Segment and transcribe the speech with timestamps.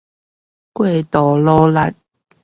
[0.73, 1.95] 過度努力